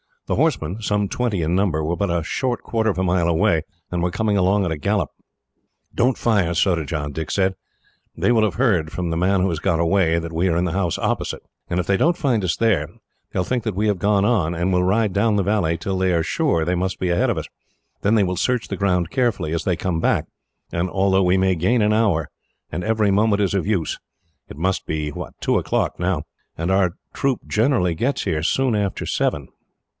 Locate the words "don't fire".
5.93-6.53